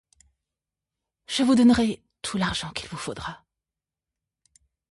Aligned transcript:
Je 1.27 1.43
vous 1.43 1.53
donnerai 1.53 2.01
tout 2.23 2.37
l’argent 2.37 2.71
qu’il 2.71 2.87
vous 2.89 2.97
faudra. 2.97 3.45